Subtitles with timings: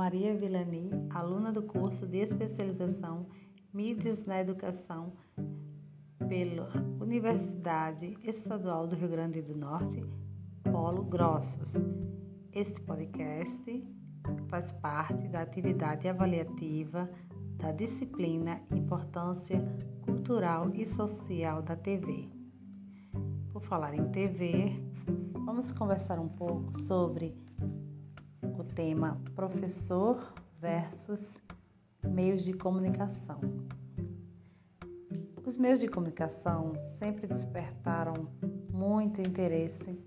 [0.00, 3.26] Maria Vilani, aluna do curso de especialização
[3.70, 5.12] Mídias na Educação
[6.26, 10.02] pela Universidade Estadual do Rio Grande do Norte,
[10.64, 11.74] Polo Grossos.
[12.50, 13.86] Este podcast
[14.48, 17.06] faz parte da atividade avaliativa
[17.58, 19.62] da disciplina Importância
[20.00, 22.26] Cultural e Social da TV.
[23.52, 24.82] Por falar em TV,
[25.44, 27.49] vamos conversar um pouco sobre
[28.72, 31.42] tema professor versus
[32.02, 33.40] meios de comunicação.
[35.46, 38.28] Os meios de comunicação sempre despertaram
[38.70, 39.98] muito interesse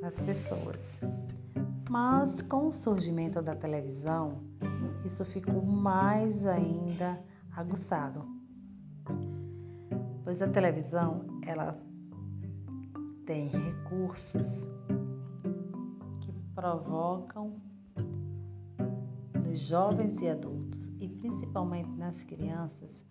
[0.00, 1.00] nas pessoas,
[1.88, 4.42] mas com o surgimento da televisão,
[5.04, 7.18] isso ficou mais ainda
[7.52, 8.24] aguçado.
[10.22, 11.80] Pois a televisão, ela
[13.24, 14.68] tem recursos
[16.20, 17.65] que provocam
[19.66, 23.04] jovens e adultos e principalmente nas crianças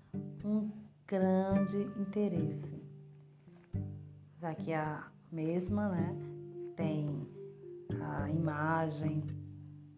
[0.46, 0.72] um
[1.06, 2.82] grande interesse,
[4.40, 6.16] já que a mesma né,
[6.78, 7.28] tem
[8.02, 9.22] a imagem,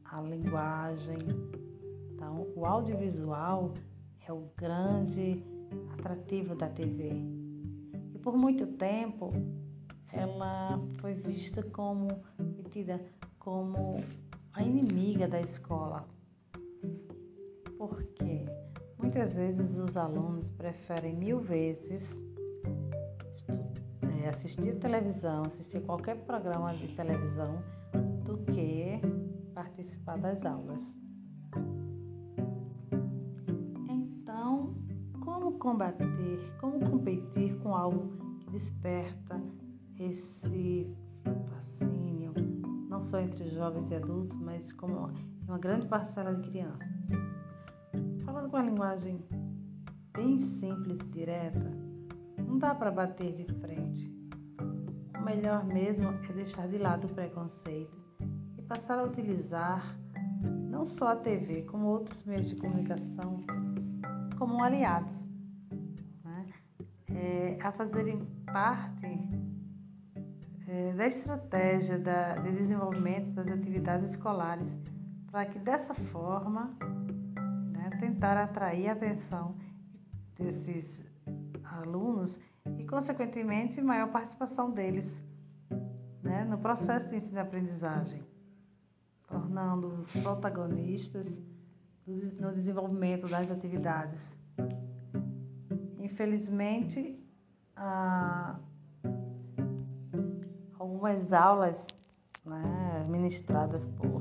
[0.06, 1.18] a linguagem.
[2.14, 3.72] Então, o audiovisual
[4.28, 5.44] é o grande
[5.94, 7.12] atrativo da TV.
[8.16, 9.32] E por muito tempo
[10.12, 12.08] ela foi vista como
[12.72, 13.00] tida
[13.38, 14.04] como
[14.54, 16.17] a inimiga da escola.
[17.88, 18.46] Porque
[18.98, 22.16] muitas vezes os alunos preferem mil vezes
[24.02, 27.64] é, assistir televisão, assistir qualquer programa de televisão,
[28.26, 29.00] do que
[29.54, 30.94] participar das aulas.
[33.90, 34.76] Então,
[35.22, 39.42] como combater, como competir com algo que desperta
[39.98, 40.94] esse
[41.50, 42.34] fascínio,
[42.90, 45.10] não só entre jovens e adultos, mas como
[45.48, 47.10] uma grande parcela de crianças.
[48.24, 49.24] Falando com a linguagem
[50.14, 51.72] bem simples e direta,
[52.38, 54.12] não dá para bater de frente.
[55.20, 57.96] O melhor mesmo é deixar de lado o preconceito
[58.58, 59.98] e passar a utilizar
[60.70, 63.44] não só a TV, como outros meios de comunicação
[64.38, 65.28] como aliados,
[66.24, 66.46] né?
[67.10, 69.08] é, a fazerem parte
[70.68, 74.78] é, da estratégia da, de desenvolvimento das atividades escolares,
[75.32, 76.78] para que dessa forma
[77.98, 79.56] tentar atrair a atenção
[80.36, 81.04] desses
[81.64, 82.40] alunos
[82.78, 85.16] e, consequentemente, maior participação deles
[86.22, 88.24] né, no processo de ensino-aprendizagem,
[89.28, 91.42] tornando-os protagonistas
[92.40, 94.40] no desenvolvimento das atividades.
[96.00, 97.20] Infelizmente,
[97.76, 98.60] a
[100.80, 101.86] algumas aulas
[102.46, 104.18] né, ministradas por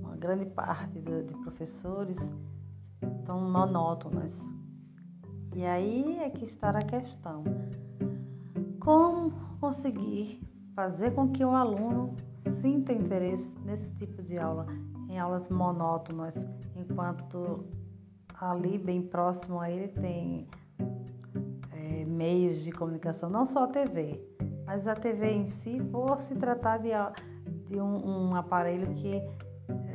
[0.00, 2.32] uma grande parte de, de professores
[3.24, 4.40] são monótonas.
[5.54, 7.42] E aí é que está a questão.
[8.80, 10.40] Como conseguir
[10.74, 12.14] fazer com que o aluno
[12.60, 14.66] sinta interesse nesse tipo de aula,
[15.08, 16.46] em aulas monótonas,
[16.76, 17.64] enquanto
[18.40, 20.46] ali bem próximo a ele tem
[21.72, 24.20] é, meios de comunicação, não só a TV,
[24.66, 26.90] mas a TV em si, por se tratar de,
[27.68, 29.16] de um, um aparelho que,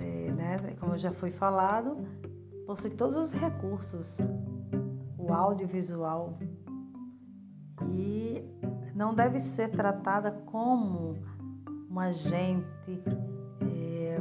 [0.04, 1.98] é, né, como já foi falado,
[2.76, 4.18] possui todos os recursos,
[5.18, 6.40] o audiovisual,
[7.94, 8.42] e
[8.96, 11.18] não deve ser tratada como
[11.90, 13.04] um agente
[13.60, 14.18] é,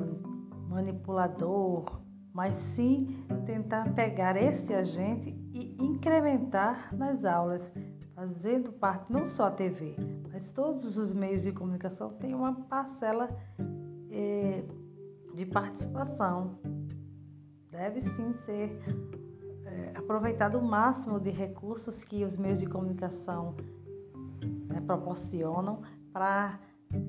[0.68, 2.00] manipulador,
[2.32, 7.72] mas sim tentar pegar esse agente e incrementar nas aulas,
[8.16, 9.94] fazendo parte não só a TV,
[10.32, 13.28] mas todos os meios de comunicação têm uma parcela
[14.10, 14.64] eh,
[15.36, 16.58] de participação.
[17.70, 18.82] Deve sim ser
[19.66, 23.54] eh, aproveitado o máximo de recursos que os meios de comunicação
[24.66, 26.58] né, proporcionam para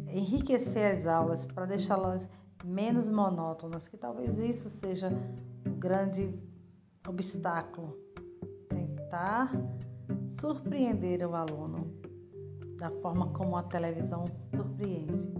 [0.08, 2.30] enriquecer as aulas, para deixá-las
[2.64, 5.10] menos monótonas, que talvez isso seja
[5.66, 6.40] o um grande
[7.08, 7.98] obstáculo.
[8.70, 9.52] Tentar
[10.40, 11.92] surpreender o aluno
[12.78, 14.26] da forma como a televisão
[14.56, 15.34] surpreende.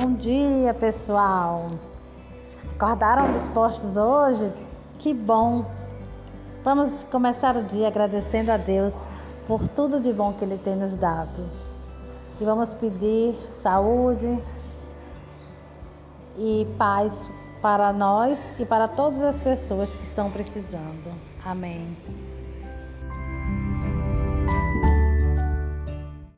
[0.00, 1.66] Bom dia, pessoal!
[2.76, 4.52] Acordaram dispostos hoje?
[4.96, 5.64] Que bom!
[6.62, 8.94] Vamos começar o dia agradecendo a Deus
[9.48, 11.48] por tudo de bom que Ele tem nos dado.
[12.40, 14.38] E vamos pedir saúde
[16.36, 17.12] e paz
[17.60, 21.12] para nós e para todas as pessoas que estão precisando.
[21.44, 21.96] Amém.